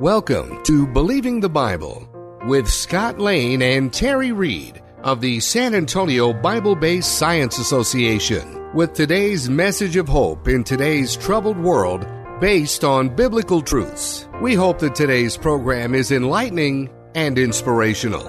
[0.00, 2.08] Welcome to Believing the Bible
[2.48, 8.92] with Scott Lane and Terry Reed of the San Antonio Bible Based Science Association with
[8.92, 12.08] today's message of hope in today's troubled world
[12.40, 14.28] based on biblical truths.
[14.42, 18.24] We hope that today's program is enlightening and inspirational.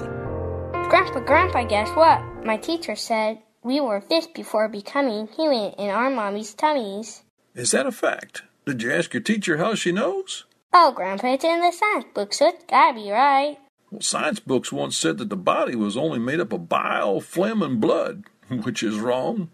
[0.88, 2.22] Grandpa, Grandpa, guess what?
[2.46, 7.24] My teacher said we were fish before becoming human in our mommy's tummies.
[7.56, 8.44] Is that a fact?
[8.68, 10.46] Did you ask your teacher how she knows?
[10.78, 13.58] Oh, Grandpa, it's in the science book, so it's gotta be right.
[13.92, 17.62] Well, science books once said that the body was only made up of bile, phlegm,
[17.62, 19.52] and blood, which is wrong.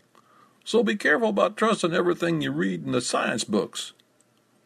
[0.66, 3.94] So be careful about trusting everything you read in the science books.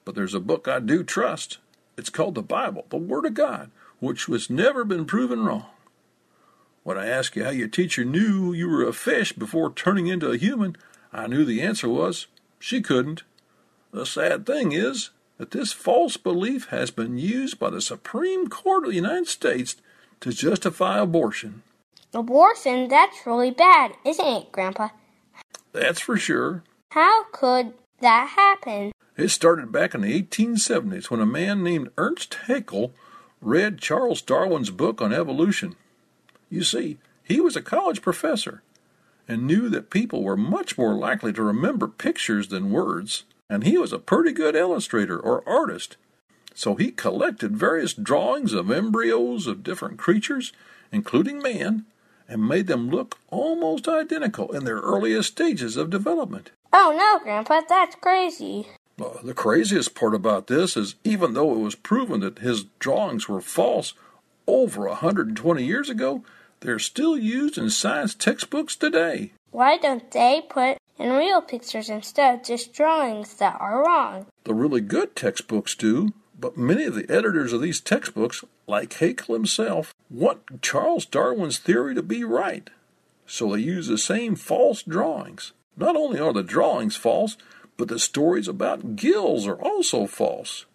[0.06, 1.58] But there's a book I do trust.
[1.98, 5.66] It's called the Bible, the Word of God, which has never been proven wrong.
[6.84, 10.32] When I asked you how your teacher knew you were a fish before turning into
[10.32, 10.78] a human,
[11.12, 12.28] I knew the answer was
[12.60, 13.24] she couldn't.
[13.92, 18.84] The sad thing is, that this false belief has been used by the Supreme Court
[18.84, 19.76] of the United States
[20.22, 21.64] to justify abortion.
[22.14, 22.88] Abortion?
[22.88, 24.90] That's really bad, isn't it, Grandpa?
[25.74, 26.64] That's for sure.
[26.92, 28.94] How could that happen?
[29.18, 32.94] It started back in the 1870s when a man named Ernst Haeckel
[33.42, 35.76] read Charles Darwin's book on evolution.
[36.50, 38.62] You see, he was a college professor
[39.28, 43.78] and knew that people were much more likely to remember pictures than words and he
[43.78, 45.98] was a pretty good illustrator or artist.
[46.54, 50.54] So he collected various drawings of embryos of different creatures,
[50.92, 51.86] including man,
[52.28, 56.52] and made them look almost identical in their earliest stages of development.
[56.74, 58.68] Oh no, Grandpa, that's crazy.
[59.00, 63.28] Uh, the craziest part about this is even though it was proven that his drawings
[63.28, 63.94] were false
[64.48, 66.24] over a 120 years ago,
[66.62, 69.34] they're still used in science textbooks today.
[69.52, 74.28] Why don't they put in real pictures instead, just drawings that are wrong?
[74.44, 79.34] The really good textbooks do, but many of the editors of these textbooks, like Haeckel
[79.36, 82.70] himself, want Charles Darwin's theory to be right.
[83.26, 85.52] So they use the same false drawings.
[85.78, 87.38] Not only are the drawings false,
[87.78, 90.66] but the stories about gills are also false.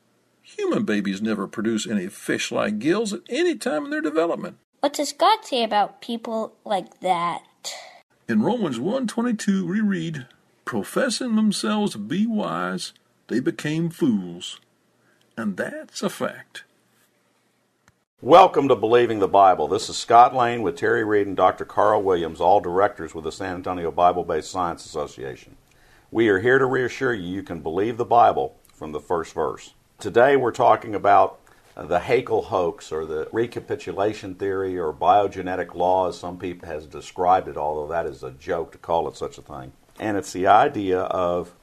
[0.42, 4.56] Human babies never produce any fish like gills at any time in their development.
[4.80, 7.42] What does God say about people like that?
[8.30, 10.28] In Romans 1:22 we read,
[10.64, 12.92] "Professing themselves to be wise,
[13.26, 14.60] they became fools."
[15.36, 16.62] And that's a fact.
[18.22, 19.66] Welcome to Believing the Bible.
[19.66, 21.64] This is Scott Lane with Terry Reed and Dr.
[21.64, 25.56] Carl Williams, all directors with the San Antonio Bible Based Science Association.
[26.12, 29.74] We are here to reassure you you can believe the Bible from the first verse.
[29.98, 31.39] Today we're talking about
[31.76, 37.48] the Haeckel hoax or the recapitulation theory or biogenetic law, as some people has described
[37.48, 39.72] it, although that is a joke to call it such a thing.
[39.98, 41.54] And it's the idea of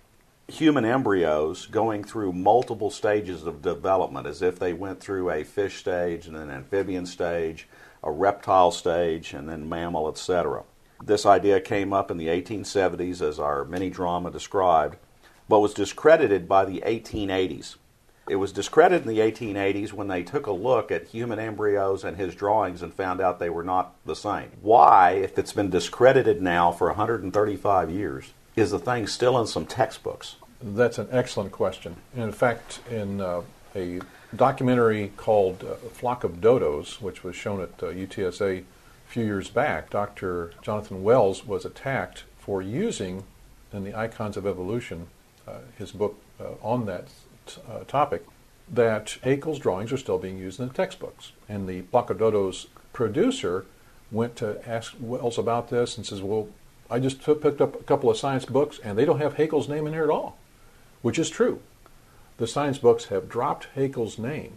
[0.47, 5.77] human embryos going through multiple stages of development as if they went through a fish
[5.77, 7.67] stage and an amphibian stage,
[8.03, 10.63] a reptile stage, and then mammal, etc.
[11.03, 14.97] This idea came up in the 1870s, as our mini drama described,
[15.49, 17.75] but was discredited by the 1880s.
[18.29, 22.17] It was discredited in the 1880s when they took a look at human embryos and
[22.17, 24.51] his drawings and found out they were not the same.
[24.61, 29.65] Why, if it's been discredited now for 135 years, is the thing still in some
[29.65, 30.35] textbooks?
[30.61, 31.97] That's an excellent question.
[32.15, 33.43] In fact, in uh,
[33.75, 34.01] a
[34.35, 38.63] documentary called uh, Flock of Dodos, which was shown at uh, UTSA a
[39.07, 40.51] few years back, Dr.
[40.61, 43.23] Jonathan Wells was attacked for using
[43.71, 45.07] in the Icons of Evolution,
[45.47, 47.07] uh, his book uh, on that
[47.69, 48.25] uh, topic
[48.71, 51.31] that Haeckel's drawings are still being used in the textbooks.
[51.47, 53.65] And the Flock of Dodos producer
[54.11, 56.49] went to ask Wells about this and says, Well,
[56.89, 59.85] I just picked up a couple of science books and they don't have Haeckel's name
[59.87, 60.37] in there at all,
[61.01, 61.61] which is true.
[62.37, 64.53] The science books have dropped Haeckel's name,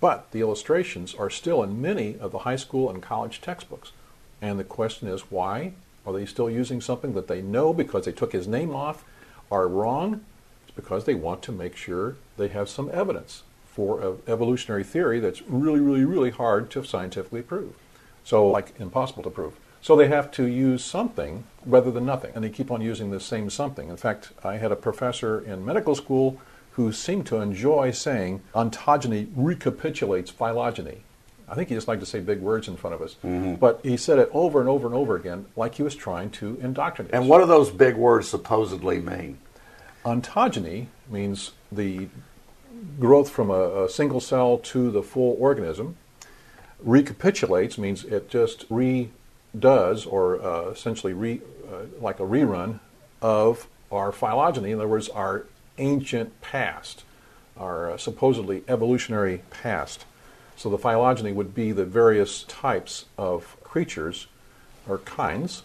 [0.00, 3.92] but the illustrations are still in many of the high school and college textbooks.
[4.42, 5.74] And the question is, why?
[6.06, 9.04] Are they still using something that they know because they took his name off
[9.50, 10.24] are wrong
[10.74, 15.42] because they want to make sure they have some evidence for an evolutionary theory that's
[15.42, 17.74] really, really, really hard to scientifically prove.
[18.24, 19.54] So, like impossible to prove.
[19.82, 23.20] So they have to use something rather than nothing, and they keep on using the
[23.20, 23.88] same something.
[23.88, 26.38] In fact, I had a professor in medical school
[26.72, 31.02] who seemed to enjoy saying ontogeny recapitulates phylogeny.
[31.48, 33.16] I think he just liked to say big words in front of us.
[33.24, 33.54] Mm-hmm.
[33.54, 36.58] But he said it over and over and over again, like he was trying to
[36.62, 37.12] indoctrinate.
[37.12, 39.38] And what do those big words supposedly mean?
[40.04, 42.08] Ontogeny means the
[42.98, 45.96] growth from a, a single cell to the full organism.
[46.80, 52.80] Recapitulates means it just redoes, or uh, essentially re, uh, like a rerun
[53.20, 54.70] of our phylogeny.
[54.70, 55.46] In other words, our
[55.78, 57.04] ancient past,
[57.56, 60.06] our uh, supposedly evolutionary past.
[60.56, 64.26] So the phylogeny would be the various types of creatures
[64.88, 65.62] or kinds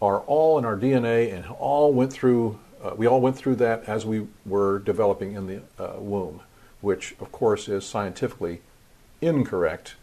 [0.00, 2.58] are all in our DNA and all went through.
[2.82, 6.40] Uh, we all went through that as we were developing in the uh, womb,
[6.80, 8.60] which of course is scientifically
[9.20, 9.94] incorrect.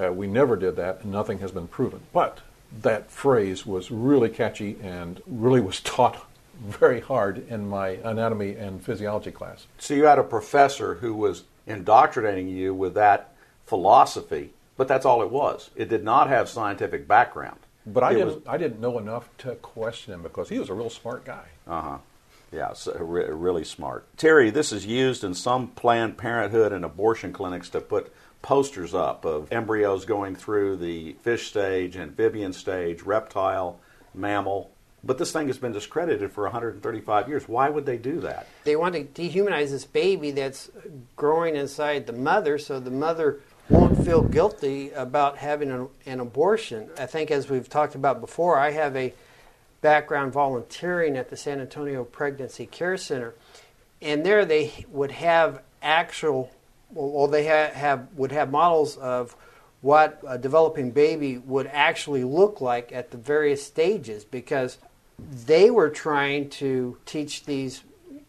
[0.00, 2.00] Uh, we never did that, and nothing has been proven.
[2.12, 2.40] But
[2.82, 6.24] that phrase was really catchy and really was taught
[6.60, 9.66] very hard in my anatomy and physiology class.
[9.78, 13.32] So you had a professor who was indoctrinating you with that
[13.66, 15.70] philosophy, but that's all it was.
[15.76, 17.60] It did not have scientific background.
[17.92, 18.26] But I didn't.
[18.26, 21.44] was- I didn't know enough to question him because he was a real smart guy.
[21.66, 21.98] Uh huh.
[22.52, 24.06] Yeah, so re- really smart.
[24.16, 29.24] Terry, this is used in some Planned Parenthood and abortion clinics to put posters up
[29.26, 33.78] of embryos going through the fish stage, amphibian stage, reptile,
[34.14, 34.70] mammal.
[35.04, 37.46] But this thing has been discredited for 135 years.
[37.48, 38.46] Why would they do that?
[38.64, 40.70] They want to dehumanize this baby that's
[41.16, 46.88] growing inside the mother so the mother won't feel guilty about having an, an abortion.
[46.98, 49.12] I think, as we've talked about before, I have a
[49.80, 53.34] background volunteering at the San Antonio Pregnancy Care Center,
[54.00, 56.50] and there they would have actual,
[56.90, 59.36] well, they ha- have would have models of
[59.80, 64.78] what a developing baby would actually look like at the various stages because
[65.46, 67.82] they were trying to teach these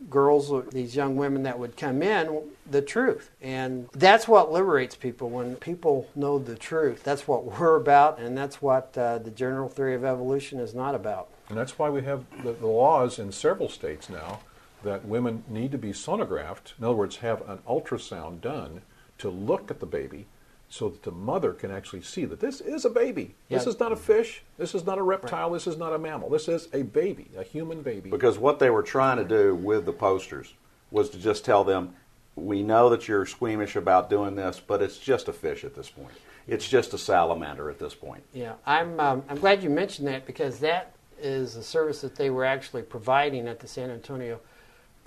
[0.09, 5.29] girls these young women that would come in the truth and that's what liberates people
[5.29, 9.69] when people know the truth that's what we're about and that's what uh, the general
[9.69, 13.31] theory of evolution is not about And that's why we have the, the laws in
[13.31, 14.39] several states now
[14.83, 16.73] that women need to be sonographed.
[16.77, 18.81] In other words, have an ultrasound done
[19.17, 20.25] to look at the baby
[20.69, 23.35] so that the mother can actually see that this is a baby.
[23.49, 24.43] This is not a fish.
[24.57, 25.49] This is not a reptile.
[25.49, 26.29] This is not a mammal.
[26.29, 28.11] This is a baby, a human baby.
[28.11, 30.53] Because what they were trying to do with the posters
[30.91, 31.95] was to just tell them,
[32.35, 35.89] we know that you're squeamish about doing this, but it's just a fish at this
[35.89, 36.13] point.
[36.47, 38.23] It's just a salamander at this point.
[38.33, 42.29] Yeah, I'm, um, I'm glad you mentioned that because that is a service that they
[42.29, 44.39] were actually providing at the San Antonio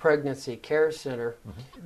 [0.03, 1.37] Pregnancy Care Center.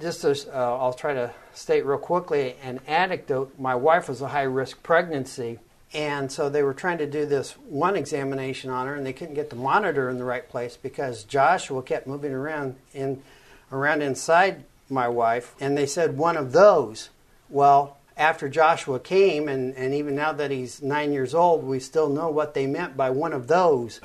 [0.00, 3.52] Just as uh, I'll try to state real quickly an anecdote.
[3.58, 5.58] My wife was a high risk pregnancy,
[5.92, 9.34] and so they were trying to do this one examination on her, and they couldn't
[9.34, 13.22] get the monitor in the right place because Joshua kept moving around in
[13.70, 17.10] around inside my wife, and they said one of those.
[17.50, 22.08] Well, after Joshua came, and, and even now that he's nine years old, we still
[22.08, 24.00] know what they meant by one of those.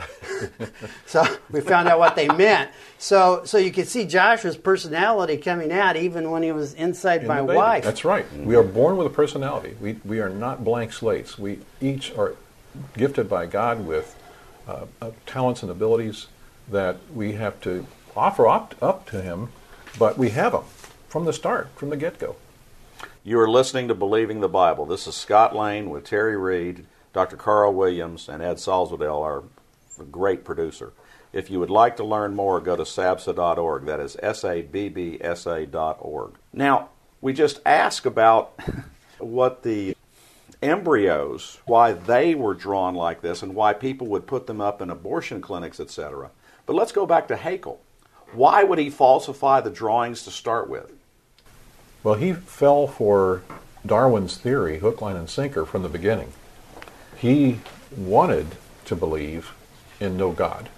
[1.06, 2.72] so we found out what they meant.
[2.98, 7.28] So so you can see Joshua's personality coming out even when he was inside in
[7.28, 7.86] my wife.
[7.86, 8.26] That's right.
[8.34, 9.76] We are born with a personality.
[9.80, 11.38] We, we are not blank slates.
[11.38, 12.36] We each are
[12.98, 14.18] gifted by God with
[14.68, 16.28] uh, uh, talents and abilities
[16.70, 19.50] that we have to offer up, up to Him,
[19.98, 20.64] but we have them
[21.08, 22.36] from the start, from the get go.
[23.24, 24.86] You are listening to Believing the Bible.
[24.86, 27.38] This is Scott Lane with Terry Reed, Dr.
[27.38, 29.44] Carl Williams, and Ed Salzadell, our
[30.12, 30.94] great producer.
[31.34, 33.86] If you would like to learn more, go to sabsa.org.
[33.86, 36.34] That is S A B B S A dot org.
[36.52, 36.90] Now,
[37.22, 38.60] we just asked about
[39.20, 39.96] what the
[40.62, 44.90] embryos, why they were drawn like this, and why people would put them up in
[44.90, 46.32] abortion clinics, etc.
[46.66, 47.80] But let's go back to Haeckel.
[48.34, 50.92] Why would he falsify the drawings to start with?
[52.04, 53.44] Well, he fell for
[53.86, 56.34] Darwin's theory, hook, line, and sinker, from the beginning.
[57.18, 57.60] He
[57.96, 58.56] wanted
[58.86, 59.54] to believe
[60.00, 60.70] in no God.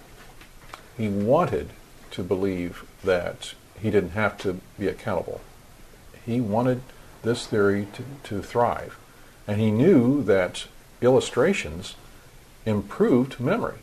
[0.96, 1.70] He wanted
[2.10, 5.40] to believe that he didn't have to be accountable.
[6.24, 6.82] He wanted
[7.22, 8.98] this theory to, to thrive.
[9.48, 10.66] And he knew that
[11.00, 11.96] illustrations
[12.66, 13.78] improved memory.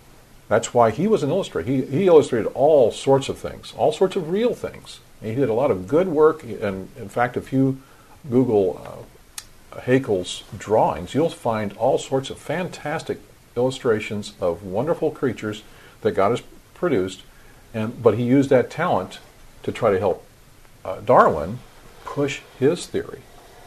[0.48, 1.70] That's why he was an illustrator.
[1.70, 5.00] He, he illustrated all sorts of things, all sorts of real things.
[5.22, 7.80] He did a lot of good work, and in fact, if you
[8.30, 8.82] Google
[9.74, 13.20] uh, Haeckel's drawings, you'll find all sorts of fantastic
[13.56, 15.64] illustrations of wonderful creatures
[16.02, 16.42] that God has
[16.74, 17.22] produced.
[17.74, 19.20] And but he used that talent
[19.64, 20.26] to try to help
[20.84, 21.60] uh, Darwin
[22.04, 23.22] push his theory,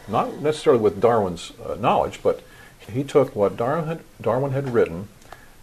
[0.07, 2.43] not necessarily with Darwin's uh, knowledge, but
[2.91, 5.07] he took what Darwin had, Darwin had written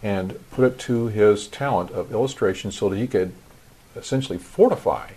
[0.01, 3.31] and put it to his talent of illustration so that he could
[3.95, 5.11] essentially fortify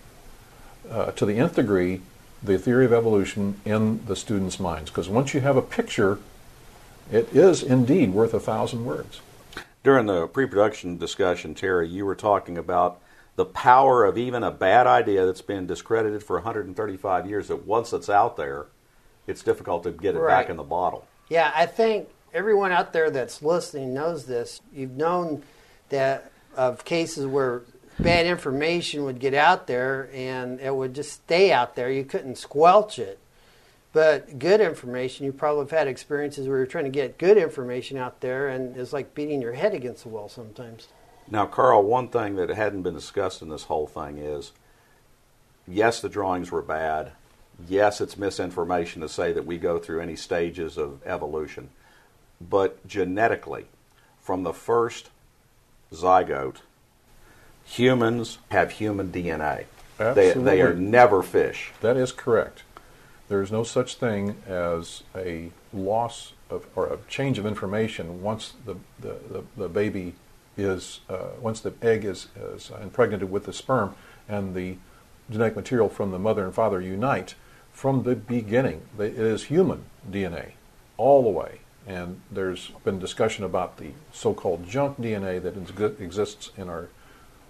[0.90, 2.02] uh, to the nth degree
[2.42, 4.90] the theory of evolution in the students' minds.
[4.90, 6.18] Because once you have a picture,
[7.10, 9.20] it is indeed worth a thousand words.
[9.82, 12.98] During the pre production discussion, Terry, you were talking about
[13.36, 17.92] the power of even a bad idea that's been discredited for 135 years, that once
[17.92, 18.66] it's out there,
[19.26, 20.42] it's difficult to get it Right.
[20.42, 21.06] back in the bottle.
[21.28, 24.60] Yeah, I think everyone out there that's listening knows this.
[24.72, 25.42] You've known
[25.90, 27.62] that of cases where
[27.98, 31.90] bad information would get out there and it would just stay out there.
[31.90, 33.18] You couldn't squelch it.
[33.92, 37.96] But good information, you probably have had experiences where you're trying to get good information
[37.96, 40.88] out there and it's like beating your head against the wall sometimes.
[41.30, 44.52] Now, Carl, one thing that hadn't been discussed in this whole thing is
[45.66, 47.12] yes, the drawings were bad.
[47.66, 51.70] Yes, it's misinformation to say that we go through any stages of evolution.
[52.38, 53.64] But genetically,
[54.20, 55.08] from the first
[55.92, 56.56] zygote,
[57.66, 59.64] humans have human DNA.
[59.99, 61.73] They, they are never fish.
[61.80, 62.62] That is correct.
[63.28, 68.54] There is no such thing as a loss of or a change of information once
[68.64, 70.14] the, the, the, the baby
[70.56, 73.94] is, uh, once the egg is, is impregnated with the sperm
[74.28, 74.76] and the
[75.30, 77.35] genetic material from the mother and father unite
[77.73, 78.82] from the beginning.
[78.99, 80.52] It is human DNA
[80.96, 81.61] all the way.
[81.87, 86.88] And there's been discussion about the so called junk DNA that exists in our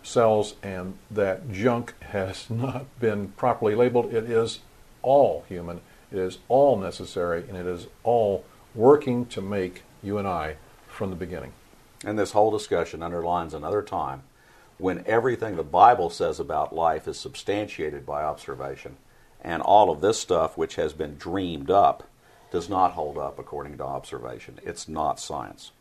[0.07, 4.13] cells, and that junk has not been properly labeled.
[4.13, 4.61] It is
[5.03, 8.45] all human, it is all necessary, and it is all
[8.75, 11.53] working to make you and I from the beginning.
[12.05, 14.23] And this whole discussion underlines another time
[14.79, 18.97] when everything the Bible says about life is substantiated by observation,
[19.41, 22.09] and all of this stuff, which has been dreamed up,
[22.51, 24.61] does not hold up according to observation.
[24.63, 25.73] It's not science.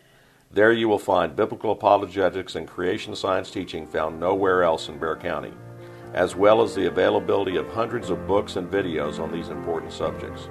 [0.51, 5.17] There you will find biblical apologetics and creation science teaching found nowhere else in Bexar
[5.19, 5.53] County,
[6.15, 10.49] as well as the availability of hundreds of books and videos on these important subjects.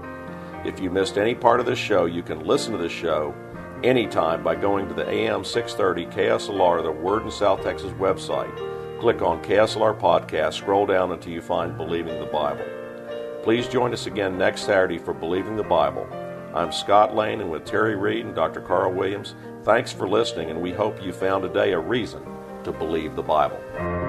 [0.66, 3.34] If you missed any part of this show, you can listen to the show
[3.84, 8.54] anytime by going to the AM 630 KSLR, the Word in South Texas website.
[9.00, 12.66] Click on KSLR Podcast, scroll down until you find Believing the Bible.
[13.44, 16.08] Please join us again next Saturday for Believing the Bible.
[16.54, 18.60] I'm Scott Lane, and with Terry Reed and Dr.
[18.60, 22.22] Carl Williams, thanks for listening, and we hope you found today a reason
[22.66, 24.09] to believe the Bible.